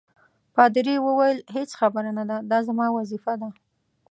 پادري 0.55 0.95
وویل: 1.01 1.37
هیڅ 1.55 1.69
خبره 1.79 2.11
نه 2.17 2.23
ده، 2.29 2.37
دا 2.51 2.57
زما 2.67 2.85
وظیفه 2.97 3.33
ده. 3.41 3.49